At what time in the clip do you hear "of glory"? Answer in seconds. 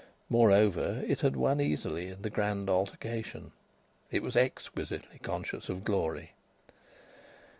5.69-6.31